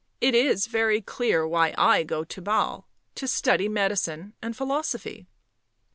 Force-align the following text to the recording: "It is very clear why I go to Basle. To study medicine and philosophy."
"It 0.29 0.33
is 0.33 0.65
very 0.65 0.99
clear 0.99 1.47
why 1.47 1.75
I 1.77 2.01
go 2.01 2.23
to 2.23 2.41
Basle. 2.41 2.87
To 3.13 3.27
study 3.27 3.69
medicine 3.69 4.33
and 4.41 4.57
philosophy." 4.57 5.27